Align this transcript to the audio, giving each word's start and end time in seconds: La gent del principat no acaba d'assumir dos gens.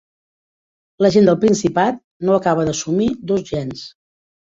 La 1.05 1.09
gent 1.15 1.27
del 1.29 1.37
principat 1.43 1.99
no 2.29 2.37
acaba 2.37 2.65
d'assumir 2.71 3.11
dos 3.33 3.45
gens. 3.51 3.85